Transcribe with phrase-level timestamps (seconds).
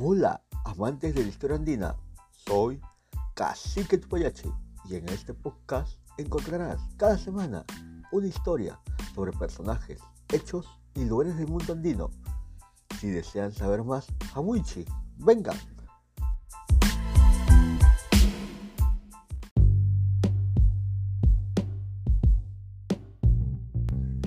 [0.00, 1.94] Hola, amantes de la historia andina.
[2.32, 2.80] Soy
[3.34, 4.50] Cacique Tupayachi
[4.90, 7.64] y en este podcast encontrarás cada semana
[8.10, 8.80] una historia
[9.14, 10.00] sobre personajes,
[10.32, 12.10] hechos y lugares del mundo andino.
[12.98, 14.84] Si desean saber más, Hamuichi,
[15.18, 15.56] vengan.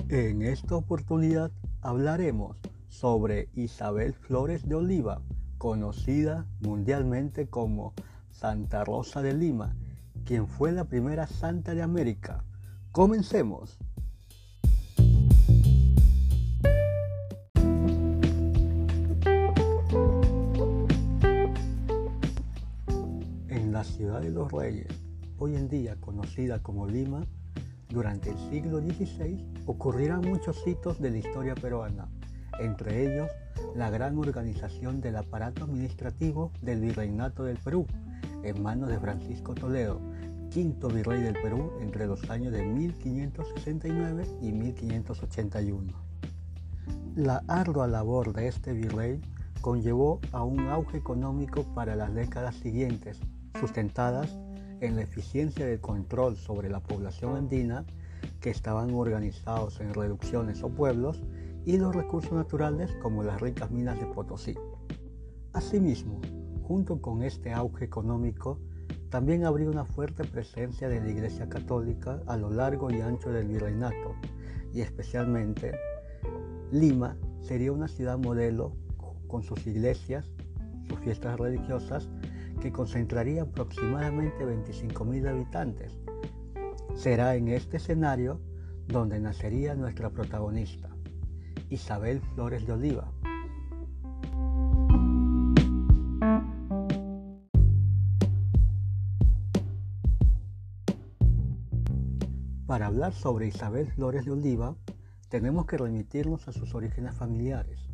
[0.08, 1.50] En esta oportunidad
[1.82, 2.56] hablaremos
[2.88, 5.20] sobre Isabel Flores de Oliva,
[5.58, 7.92] conocida mundialmente como
[8.30, 9.74] Santa Rosa de Lima,
[10.24, 12.44] quien fue la primera santa de América.
[12.92, 13.76] Comencemos.
[23.48, 24.88] En la ciudad de los Reyes,
[25.38, 27.26] hoy en día conocida como Lima,
[27.88, 32.08] durante el siglo XVI ocurrirán muchos hitos de la historia peruana,
[32.58, 33.30] entre ellos
[33.74, 37.86] la gran organización del aparato administrativo del Virreinato del Perú,
[38.42, 40.00] en manos de Francisco Toledo,
[40.50, 45.92] quinto virrey del Perú entre los años de 1569 y 1581.
[47.16, 49.20] La ardua labor de este virrey
[49.60, 53.20] conllevó a un auge económico para las décadas siguientes,
[53.60, 54.38] sustentadas
[54.80, 57.84] en la eficiencia del control sobre la población andina,
[58.40, 61.20] que estaban organizados en reducciones o pueblos,
[61.64, 64.54] y los recursos naturales como las ricas minas de Potosí.
[65.52, 66.20] Asimismo,
[66.62, 68.60] junto con este auge económico,
[69.10, 73.48] también habría una fuerte presencia de la Iglesia Católica a lo largo y ancho del
[73.48, 74.14] virreinato,
[74.72, 75.72] y especialmente
[76.70, 78.74] Lima sería una ciudad modelo
[79.26, 80.30] con sus iglesias,
[80.88, 82.08] sus fiestas religiosas,
[82.60, 85.98] que concentraría aproximadamente 25.000 habitantes.
[86.94, 88.40] Será en este escenario
[88.88, 90.87] donde nacería nuestra protagonista,
[91.70, 93.12] Isabel Flores de Oliva.
[102.66, 104.76] Para hablar sobre Isabel Flores de Oliva,
[105.30, 107.88] tenemos que remitirnos a sus orígenes familiares.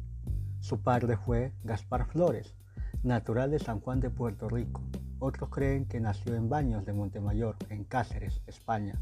[0.60, 2.56] Su padre fue Gaspar Flores,
[3.02, 4.82] natural de San Juan de Puerto Rico.
[5.20, 9.00] Otros creen que nació en Baños de Montemayor, en Cáceres, España.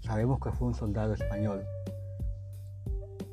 [0.00, 1.64] Sabemos que fue un soldado español.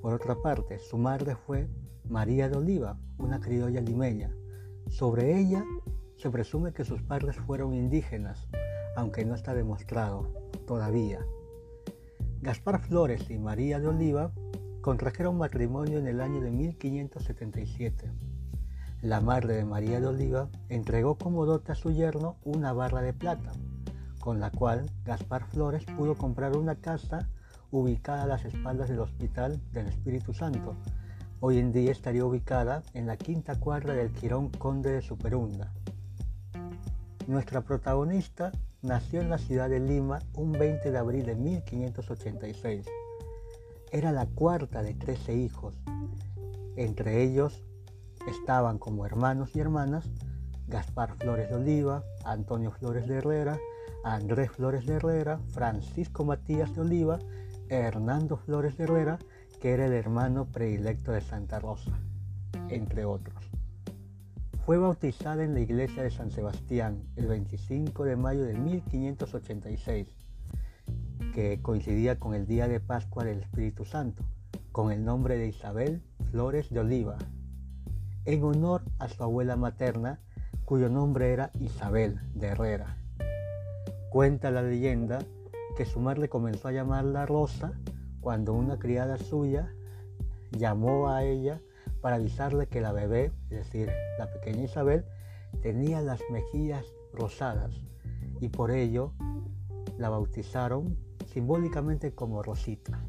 [0.02, 1.68] Por otra parte, su madre fue
[2.08, 4.32] María de Oliva, una criolla limeña.
[4.90, 5.64] Sobre ella
[6.18, 8.48] se presume que sus padres fueron indígenas,
[8.96, 10.32] aunque no está demostrado
[10.66, 11.20] todavía.
[12.42, 14.32] Gaspar Flores y María de Oliva
[14.82, 18.12] contrajeron matrimonio en el año de 1577.
[19.02, 23.14] La madre de María de Oliva entregó como dote a su yerno una barra de
[23.14, 23.52] plata,
[24.20, 27.30] con la cual Gaspar Flores pudo comprar una casa
[27.72, 30.76] ubicada a las espaldas del Hospital del Espíritu Santo.
[31.40, 35.74] Hoy en día estaría ubicada en la quinta cuadra del Quirón Conde de Superunda.
[37.28, 38.52] Nuestra protagonista
[38.82, 42.86] nació en la ciudad de Lima un 20 de abril de 1586.
[43.92, 45.76] Era la cuarta de 13 hijos.
[46.76, 47.64] Entre ellos
[48.28, 50.10] estaban como hermanos y hermanas
[50.68, 53.60] Gaspar Flores de Oliva, Antonio Flores de Herrera,
[54.04, 57.20] Andrés Flores de Herrera, Francisco Matías de Oliva,
[57.70, 59.20] Hernando Flores de Herrera,
[59.62, 61.92] que era el hermano predilecto de Santa Rosa,
[62.70, 63.36] entre otros.
[64.66, 70.08] Fue bautizada en la iglesia de San Sebastián el 25 de mayo de 1586,
[71.34, 74.24] que coincidía con el día de Pascua del Espíritu Santo,
[74.72, 76.02] con el nombre de Isabel
[76.32, 77.18] Flores de Oliva,
[78.26, 80.20] en honor a su abuela materna,
[80.66, 82.98] cuyo nombre era Isabel de Herrera.
[84.10, 85.20] Cuenta la leyenda
[85.78, 87.72] que su madre comenzó a llamarla Rosa
[88.20, 89.72] cuando una criada suya
[90.52, 91.62] llamó a ella
[92.02, 95.06] para avisarle que la bebé, es decir, la pequeña Isabel,
[95.62, 96.84] tenía las mejillas
[97.14, 97.80] rosadas
[98.42, 99.14] y por ello
[100.00, 103.00] la bautizaron simbólicamente como Rosita.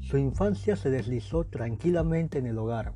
[0.00, 2.94] Su infancia se deslizó tranquilamente en el hogar.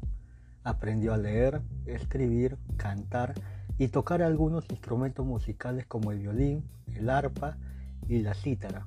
[0.64, 3.34] Aprendió a leer, escribir, cantar
[3.78, 6.64] y tocar algunos instrumentos musicales como el violín,
[6.94, 7.58] el arpa
[8.08, 8.86] y la cítara.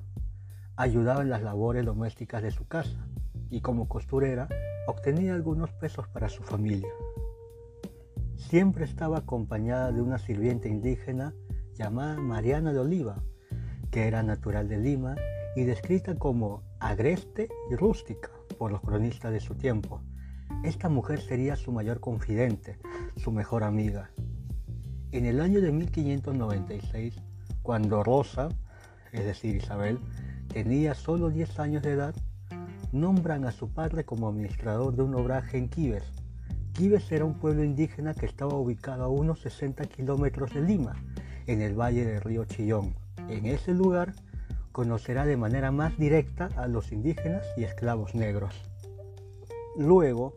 [0.76, 3.06] Ayudaba en las labores domésticas de su casa
[3.50, 4.48] y como costurera
[4.86, 6.90] obtenía algunos pesos para su familia.
[8.36, 11.34] Siempre estaba acompañada de una sirvienta indígena
[11.74, 13.22] llamada Mariana de Oliva,
[13.90, 15.16] que era natural de Lima
[15.56, 20.00] y descrita como agreste y rústica por los cronistas de su tiempo.
[20.62, 22.78] Esta mujer sería su mayor confidente,
[23.16, 24.10] su mejor amiga.
[25.12, 27.14] En el año de 1596,
[27.62, 28.48] cuando Rosa
[29.12, 29.98] es decir, Isabel,
[30.52, 32.14] tenía solo 10 años de edad,
[32.92, 36.04] nombran a su padre como administrador de un obraje en Quibes.
[36.72, 40.94] Quibes era un pueblo indígena que estaba ubicado a unos 60 kilómetros de Lima,
[41.46, 42.94] en el valle del río Chillón.
[43.28, 44.14] En ese lugar
[44.72, 48.54] conocerá de manera más directa a los indígenas y esclavos negros.
[49.76, 50.34] Luego,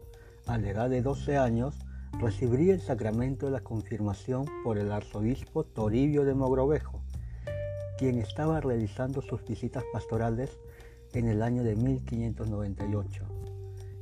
[0.47, 1.75] a la edad de 12 años,
[2.19, 7.01] recibiría el sacramento de la confirmación por el arzobispo Toribio de Mogrovejo,
[7.97, 10.57] quien estaba realizando sus visitas pastorales
[11.13, 13.25] en el año de 1598.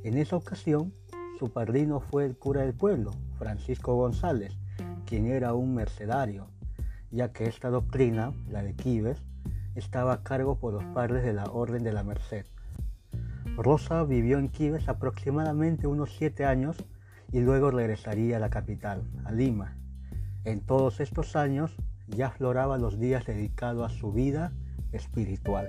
[0.04, 0.92] En esa ocasión,
[1.38, 4.56] su padrino fue el cura del pueblo, Francisco González,
[5.06, 6.48] quien era un mercedario,
[7.10, 9.22] ya que esta doctrina, la de Quives,
[9.74, 12.46] estaba a cargo por los padres de la Orden de la Merced.
[13.56, 16.76] Rosa vivió en Quives aproximadamente unos siete años
[17.32, 19.76] y luego regresaría a la capital, a Lima.
[20.44, 21.76] En todos estos años
[22.08, 24.52] ya afloraba los días dedicados a su vida
[24.92, 25.68] espiritual.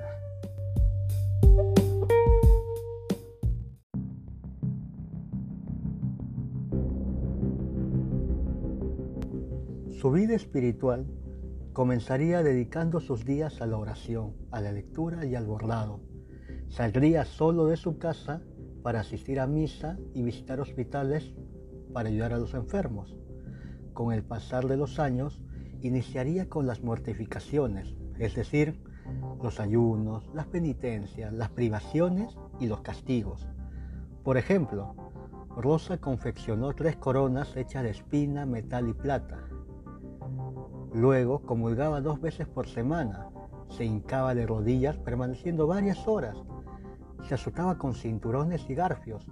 [10.02, 11.06] Su vida espiritual
[11.74, 16.11] comenzaría dedicando sus días a la oración, a la lectura y al bordado.
[16.72, 18.42] Saldría solo de su casa
[18.82, 21.34] para asistir a misa y visitar hospitales
[21.94, 23.14] para ayudar a los enfermos.
[23.92, 25.42] Con el pasar de los años,
[25.82, 28.82] iniciaría con las mortificaciones, es decir,
[29.44, 33.46] los ayunos, las penitencias, las privaciones y los castigos.
[34.24, 34.96] Por ejemplo,
[35.58, 39.40] Rosa confeccionó tres coronas hechas de espina, metal y plata.
[40.94, 43.28] Luego comulgaba dos veces por semana,
[43.68, 46.38] se hincaba de rodillas permaneciendo varias horas,
[47.24, 49.26] se azotaba con cinturones y garfios,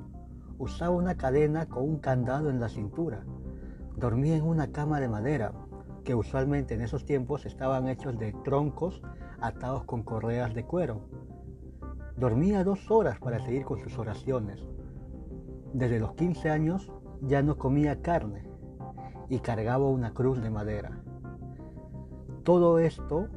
[0.57, 3.23] usaba una cadena con un candado en la cintura,
[3.95, 5.53] dormía en una cama de madera,
[6.03, 9.01] que usualmente en esos tiempos estaban hechos de troncos
[9.41, 11.01] atados con correas de cuero.
[12.17, 14.65] Dormía dos horas para seguir con sus oraciones.
[15.73, 16.91] Desde los 15 años
[17.21, 18.49] ya no comía carne
[19.29, 20.99] y cargaba una cruz de madera.
[22.43, 23.27] Todo esto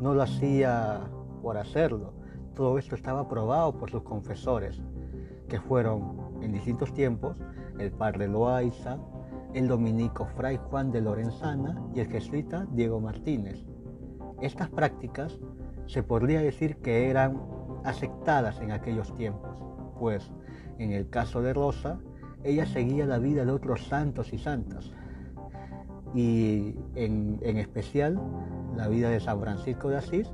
[0.00, 1.00] no lo hacía
[1.42, 2.12] por hacerlo,
[2.56, 4.80] todo esto estaba aprobado por sus confesores,
[5.46, 7.36] que fueron en distintos tiempos
[7.78, 8.98] el padre Loaiza,
[9.54, 13.64] el dominico Fray Juan de Lorenzana y el jesuita Diego Martínez.
[14.40, 15.38] Estas prácticas
[15.86, 17.40] se podría decir que eran
[17.84, 19.62] aceptadas en aquellos tiempos,
[20.00, 20.32] pues
[20.78, 22.00] en el caso de Rosa,
[22.42, 24.90] ella seguía la vida de otros santos y santas,
[26.14, 28.18] y en, en especial
[28.74, 30.32] la vida de San Francisco de Asís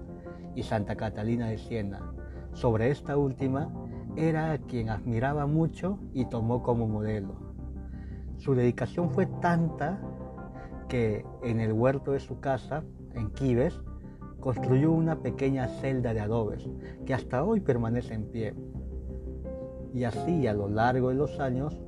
[0.55, 2.12] y Santa Catalina de Siena.
[2.53, 3.73] Sobre esta última
[4.17, 7.35] era a quien admiraba mucho y tomó como modelo.
[8.39, 10.01] Su dedicación fue tanta
[10.89, 12.85] que en el huerto de su casa,
[13.15, 13.81] en Quibes,
[14.41, 16.69] construyó una pequeña celda de adobes
[17.07, 18.55] que hasta hoy permanece en pie.
[19.95, 21.81] Y así a lo largo de los años,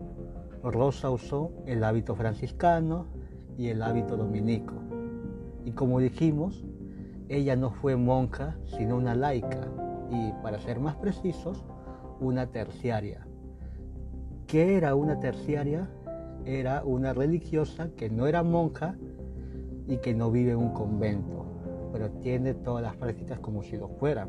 [0.63, 3.07] Rosa usó el hábito franciscano
[3.59, 4.75] y el hábito dominico.
[5.65, 6.65] Y como dijimos,
[7.29, 9.69] ella no fue monja, sino una laica,
[10.11, 11.65] y para ser más precisos,
[12.21, 13.27] una terciaria.
[14.47, 15.89] ¿Qué era una terciaria?
[16.45, 18.97] era una religiosa que no era monja
[19.87, 21.47] y que no vive en un convento,
[21.93, 24.29] pero tiene todas las prácticas como si lo fuera.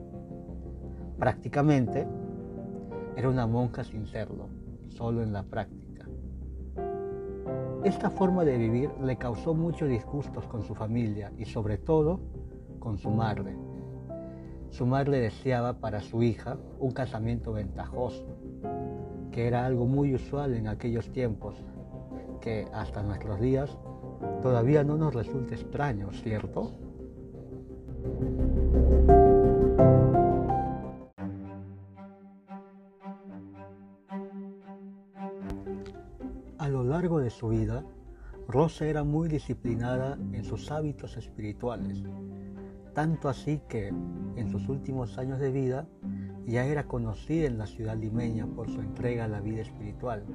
[1.20, 2.08] Prácticamente
[3.16, 4.48] era una monja sin serlo,
[4.90, 6.08] solo en la práctica.
[7.84, 12.20] Esta forma de vivir le causó muchos disgustos con su familia y sobre todo
[12.80, 13.56] con su madre.
[14.76, 18.26] Su madre deseaba para su hija un casamiento ventajoso,
[19.32, 21.56] que era algo muy usual en aquellos tiempos,
[22.42, 23.78] que hasta nuestros días
[24.42, 26.74] todavía no nos resulta extraño, ¿cierto?
[36.58, 37.86] A lo largo de su vida,
[38.50, 42.04] Rosa era muy disciplinada en sus hábitos espirituales,
[42.96, 45.88] tanto así que en sus últimos años de vida
[46.48, 50.26] ya era conocida en la ciudad limeña por su entrega a la vida espiritual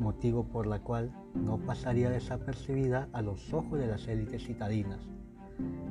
[0.00, 5.00] motivo por la cual no pasaría desapercibida a los ojos de las élites citadinas.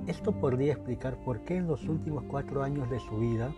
[0.07, 3.53] Esto podría explicar por qué en los últimos cuatro años de su vida,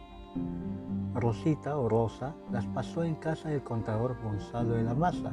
[1.16, 5.32] Rosita o Rosa las pasó en casa del contador Gonzalo de la Maza,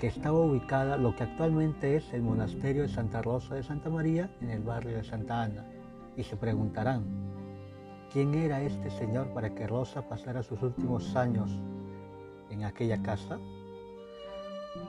[0.00, 4.28] que estaba ubicada lo que actualmente es el monasterio de Santa Rosa de Santa María
[4.40, 5.64] en el barrio de Santa Ana.
[6.16, 7.04] Y se preguntarán,
[8.12, 11.50] ¿quién era este señor para que Rosa pasara sus últimos años
[12.50, 13.38] en aquella casa?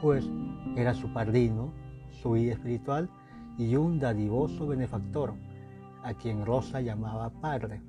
[0.02, 0.30] pues
[0.76, 1.72] era su padrino,
[2.22, 3.10] su guía espiritual
[3.58, 5.34] y un dadivoso benefactor,
[6.04, 7.82] a quien Rosa llamaba padre.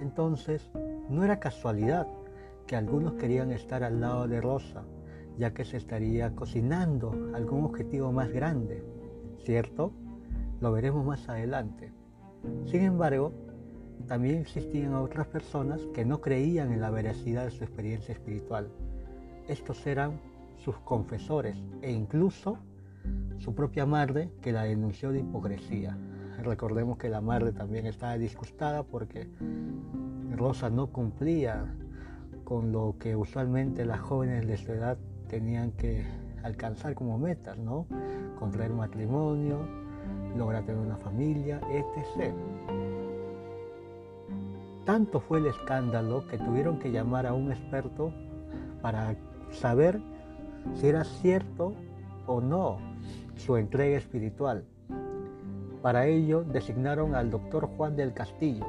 [0.00, 0.70] Entonces,
[1.08, 2.06] no era casualidad
[2.66, 4.84] que algunos querían estar al lado de Rosa,
[5.38, 8.84] ya que se estaría cocinando algún objetivo más grande,
[9.44, 9.92] ¿cierto?
[10.60, 11.92] Lo veremos más adelante.
[12.66, 13.32] Sin embargo,
[14.06, 18.68] también existían otras personas que no creían en la veracidad de su experiencia espiritual.
[19.48, 20.20] Estos eran
[20.56, 22.58] sus confesores e incluso
[23.38, 25.96] su propia madre que la denunció de hipocresía.
[26.42, 29.28] Recordemos que la madre también estaba disgustada porque
[30.36, 31.74] Rosa no cumplía
[32.44, 36.04] con lo que usualmente las jóvenes de su edad tenían que
[36.42, 37.86] alcanzar como metas, ¿no?
[38.38, 39.79] Contraer matrimonio,
[40.36, 42.32] lograr tener una familia, etc.
[44.84, 48.12] Tanto fue el escándalo que tuvieron que llamar a un experto
[48.82, 49.14] para
[49.50, 50.00] saber
[50.74, 51.74] si era cierto
[52.26, 52.78] o no
[53.36, 54.64] su entrega espiritual.
[55.82, 58.66] Para ello designaron al doctor Juan del Castillo.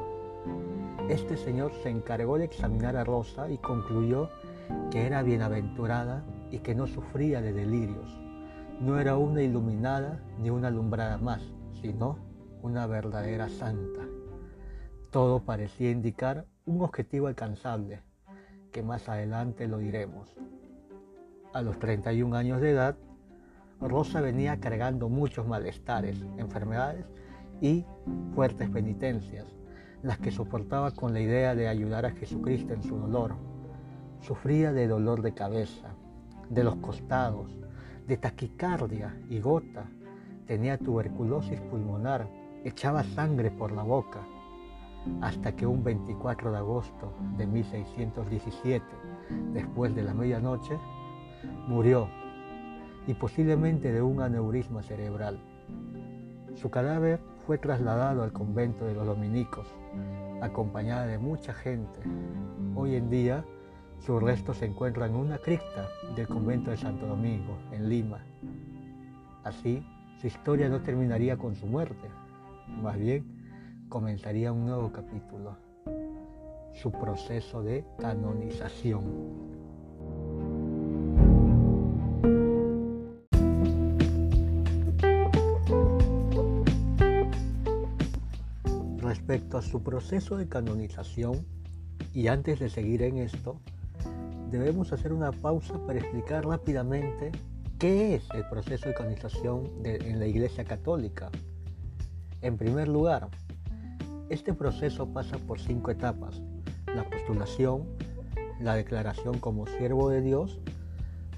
[1.09, 4.29] Este señor se encargó de examinar a Rosa y concluyó
[4.91, 8.20] que era bienaventurada y que no sufría de delirios.
[8.81, 11.43] No era una iluminada ni una alumbrada más,
[11.79, 12.17] sino
[12.63, 14.01] una verdadera santa.
[15.11, 18.01] Todo parecía indicar un objetivo alcanzable,
[18.71, 20.35] que más adelante lo diremos.
[21.53, 22.97] A los 31 años de edad,
[23.79, 27.05] Rosa venía cargando muchos malestares, enfermedades
[27.61, 27.85] y
[28.33, 29.45] fuertes penitencias,
[30.01, 33.35] las que soportaba con la idea de ayudar a Jesucristo en su dolor.
[34.21, 35.89] Sufría de dolor de cabeza,
[36.49, 37.61] de los costados,
[38.11, 39.85] de taquicardia y gota.
[40.45, 42.27] Tenía tuberculosis pulmonar,
[42.65, 44.19] echaba sangre por la boca,
[45.21, 48.83] hasta que un 24 de agosto de 1617,
[49.53, 50.77] después de la medianoche,
[51.69, 52.09] murió
[53.07, 55.39] y posiblemente de un aneurisma cerebral.
[56.55, 59.67] Su cadáver fue trasladado al convento de los dominicos,
[60.41, 62.01] acompañada de mucha gente.
[62.75, 63.45] Hoy en día,
[64.05, 68.19] sus restos se encuentran en una cripta del convento de Santo Domingo, en Lima.
[69.43, 69.85] Así,
[70.19, 72.09] su historia no terminaría con su muerte,
[72.81, 75.55] más bien comenzaría un nuevo capítulo,
[76.73, 79.03] su proceso de canonización.
[88.99, 91.45] Respecto a su proceso de canonización,
[92.13, 93.59] y antes de seguir en esto,
[94.51, 97.31] debemos hacer una pausa para explicar rápidamente
[97.79, 101.29] qué es el proceso de canonización en la Iglesia Católica.
[102.41, 103.29] En primer lugar,
[104.29, 106.41] este proceso pasa por cinco etapas.
[106.93, 107.87] La postulación,
[108.59, 110.59] la declaración como siervo de Dios,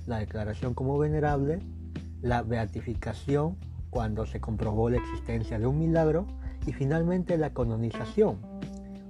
[0.06, 1.60] la declaración como venerable,
[2.22, 3.58] la beatificación
[3.90, 6.26] cuando se comprobó la existencia de un milagro
[6.66, 8.40] y finalmente la canonización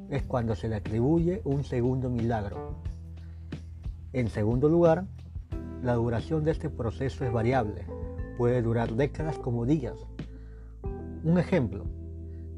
[0.10, 2.76] es cuando se le atribuye un segundo milagro.
[4.14, 5.06] En segundo lugar,
[5.82, 7.88] la duración de este proceso es variable,
[8.38, 9.98] puede durar décadas como días.
[11.24, 11.86] Un ejemplo,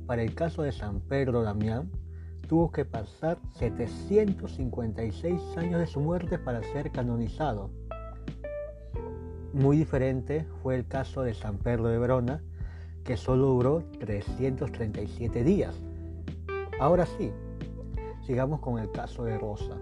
[0.05, 1.89] para el caso de San Pedro Damián,
[2.50, 7.69] tuvo que pasar 756 años de su muerte para ser canonizado.
[9.53, 12.43] Muy diferente fue el caso de San Pedro de Verona,
[13.05, 15.74] que solo duró 337 días.
[16.81, 17.31] Ahora sí,
[18.27, 19.77] sigamos con el caso de Rosa.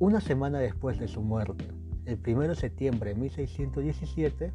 [0.00, 1.68] Una semana después de su muerte,
[2.06, 4.54] el 1 de septiembre de 1617,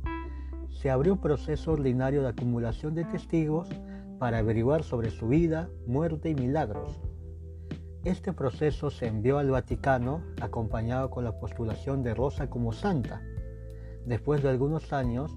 [0.71, 3.69] se abrió un proceso ordinario de acumulación de testigos
[4.17, 6.99] para averiguar sobre su vida, muerte y milagros.
[8.03, 13.21] Este proceso se envió al Vaticano acompañado con la postulación de Rosa como santa.
[14.03, 15.31] Después de algunos años,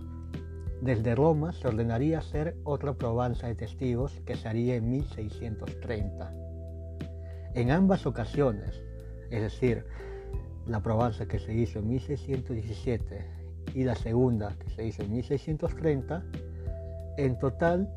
[0.81, 6.33] desde Roma se ordenaría hacer otra probanza de testigos que se haría en 1630.
[7.53, 8.88] En ambas ocasiones,
[9.31, 9.85] es decir,
[10.67, 13.25] la probanza que se hizo en 1617
[13.75, 16.25] y la segunda que se hizo en 1630,
[17.17, 17.93] en total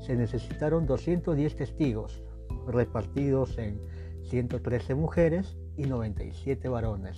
[0.00, 2.22] se necesitaron 210 testigos,
[2.66, 3.80] repartidos en
[4.24, 7.16] 113 mujeres y 97 varones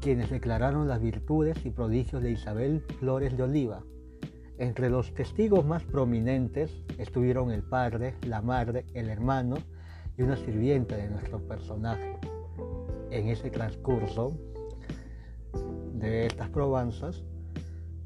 [0.00, 3.82] quienes declararon las virtudes y prodigios de Isabel Flores de Oliva.
[4.58, 9.58] Entre los testigos más prominentes estuvieron el padre, la madre, el hermano
[10.16, 12.18] y una sirvienta de nuestro personaje.
[13.10, 14.36] En ese transcurso
[15.94, 17.22] de estas probanzas,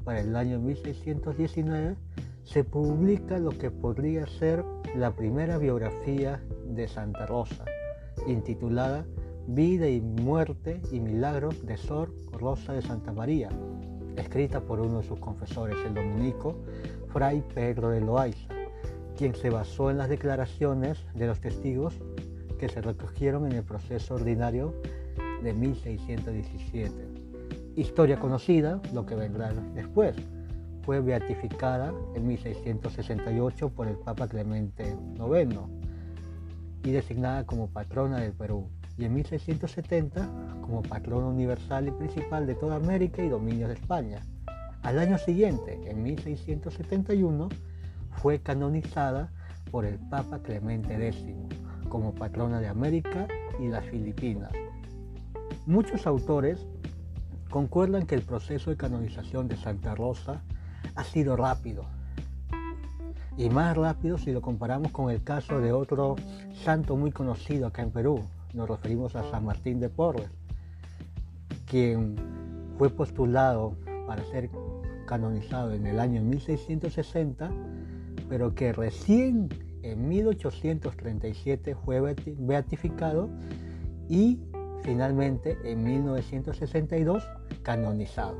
[0.03, 1.95] para el año 1619,
[2.43, 4.63] se publica lo que podría ser
[4.95, 7.65] la primera biografía de Santa Rosa,
[8.27, 9.05] intitulada
[9.47, 13.49] Vida y muerte y milagros de Sor Rosa de Santa María,
[14.17, 16.55] escrita por uno de sus confesores, el dominico
[17.09, 18.47] Fray Pedro de Loaiza,
[19.15, 21.93] quien se basó en las declaraciones de los testigos
[22.57, 24.73] que se recogieron en el proceso ordinario
[25.45, 26.91] de 1617.
[27.75, 30.15] Historia conocida, lo que vendrá después.
[30.81, 35.59] Fue beatificada en 1668 por el Papa Clemente IX
[36.83, 40.27] y designada como patrona del Perú, y en 1670
[40.61, 44.21] como patrona universal y principal de toda América y dominios de España.
[44.81, 47.49] Al año siguiente, en 1671,
[48.21, 49.31] fue canonizada
[49.69, 51.25] por el Papa Clemente X
[51.89, 53.27] como patrona de América
[53.59, 54.51] y las Filipinas.
[55.67, 56.67] Muchos autores
[57.49, 60.43] concuerdan que el proceso de canonización de Santa Rosa
[60.93, 61.85] ha sido rápido,
[63.35, 66.17] y más rápido si lo comparamos con el caso de otro
[66.63, 68.21] santo muy conocido acá en Perú.
[68.53, 70.29] Nos referimos a San Martín de Porres,
[71.65, 72.15] quien
[72.77, 74.51] fue postulado para ser
[75.07, 77.49] canonizado en el año 1660,
[78.29, 79.49] pero que recién
[79.81, 83.29] en 1837 fue beatificado
[84.07, 84.39] y
[84.85, 87.27] finalmente en 1962
[87.63, 88.37] canonizado.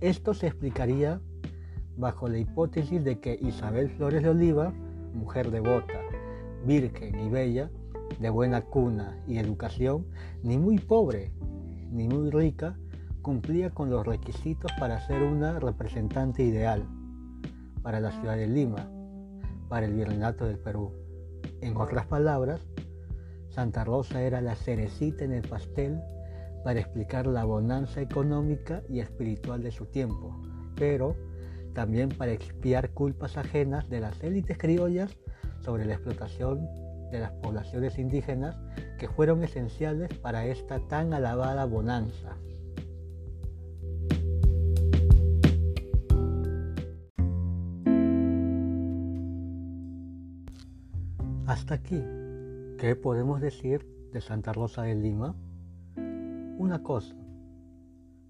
[0.00, 1.20] Esto se explicaría
[1.96, 4.72] bajo la hipótesis de que Isabel Flores de Oliva,
[5.12, 6.00] mujer devota,
[6.64, 7.70] virgen y bella,
[8.20, 10.06] de buena cuna y educación,
[10.42, 11.32] ni muy pobre
[11.90, 12.78] ni muy rica,
[13.22, 16.86] cumplía con los requisitos para ser una representante ideal
[17.82, 18.88] para la ciudad de Lima,
[19.68, 20.92] para el virreinato del Perú.
[21.60, 22.60] En otras palabras,
[23.58, 26.00] Santa Rosa era la cerecita en el pastel
[26.62, 30.40] para explicar la bonanza económica y espiritual de su tiempo,
[30.76, 31.16] pero
[31.74, 35.10] también para expiar culpas ajenas de las élites criollas
[35.58, 36.68] sobre la explotación
[37.10, 38.56] de las poblaciones indígenas
[38.96, 42.36] que fueron esenciales para esta tan alabada bonanza.
[51.48, 52.00] Hasta aquí,
[52.78, 55.34] ¿qué podemos decir de Santa Rosa de Lima?
[56.58, 57.16] Una cosa,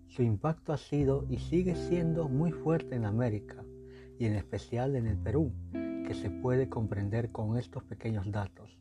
[0.07, 3.63] su impacto ha sido y sigue siendo muy fuerte en América
[4.19, 8.81] y en especial en el Perú, que se puede comprender con estos pequeños datos.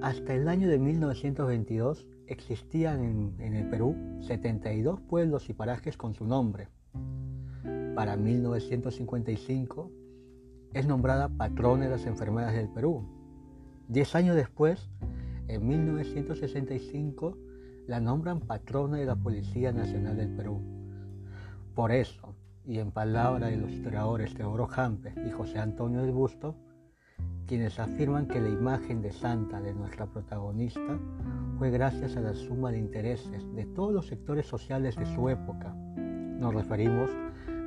[0.00, 6.26] Hasta el año de 1922 existían en, el Perú 72 pueblos y parajes con su
[6.26, 6.68] nombre.
[7.94, 9.90] Para 1955
[10.72, 13.23] es nombrada patrona de las enfermedades del Perú.
[13.88, 14.88] Diez años después,
[15.46, 17.36] en 1965,
[17.86, 20.62] la nombran patrona de la Policía Nacional del Perú.
[21.74, 26.56] Por eso, y en palabra de los historiadores Teodoro Jampe y José Antonio del Busto,
[27.46, 30.98] quienes afirman que la imagen de santa de nuestra protagonista
[31.58, 35.74] fue gracias a la suma de intereses de todos los sectores sociales de su época.
[35.74, 37.10] Nos referimos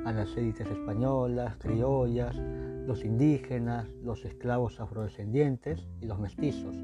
[0.04, 2.36] a las élites españolas, criollas,
[2.88, 6.74] los indígenas, los esclavos afrodescendientes y los mestizos,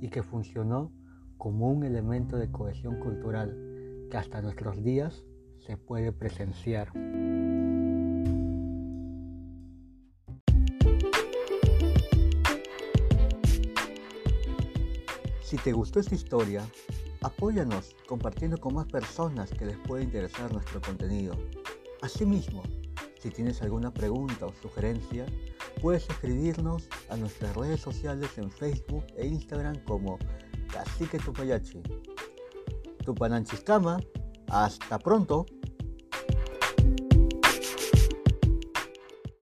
[0.00, 0.92] y que funcionó
[1.38, 3.52] como un elemento de cohesión cultural
[4.12, 5.24] que hasta nuestros días
[5.58, 6.92] se puede presenciar.
[15.42, 16.62] Si te gustó esta historia,
[17.22, 21.34] apóyanos compartiendo con más personas que les pueda interesar nuestro contenido.
[22.02, 22.62] Asimismo,
[23.24, 25.24] si tienes alguna pregunta o sugerencia,
[25.80, 30.18] puedes escribirnos a nuestras redes sociales en Facebook e Instagram como
[30.70, 31.80] Cacique Tupayachi.
[33.02, 33.98] Tupananchiscama.
[34.48, 35.46] Hasta pronto.